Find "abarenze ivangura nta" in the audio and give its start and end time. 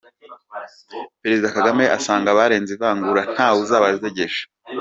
2.31-3.47